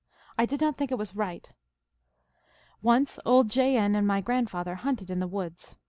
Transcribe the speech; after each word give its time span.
I 0.35 0.47
did 0.47 0.61
not 0.61 0.77
think 0.77 0.91
it 0.91 0.97
was 0.97 1.15
right." 1.15 1.53
Once 2.81 3.19
old 3.23 3.51
J. 3.51 3.77
N. 3.77 3.95
and 3.95 4.07
my 4.07 4.19
grandfather 4.19 4.73
hunted 4.73 5.11
in 5.11 5.19
the 5.19 5.27
woods. 5.27 5.77